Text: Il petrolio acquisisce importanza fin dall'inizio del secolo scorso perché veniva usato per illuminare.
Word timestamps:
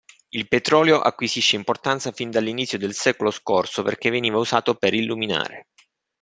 Il 0.29 0.47
petrolio 0.47 0.99
acquisisce 0.99 1.55
importanza 1.55 2.11
fin 2.11 2.31
dall'inizio 2.31 2.79
del 2.79 2.95
secolo 2.95 3.29
scorso 3.29 3.83
perché 3.83 4.09
veniva 4.09 4.39
usato 4.39 4.73
per 4.73 4.95
illuminare. 4.95 5.67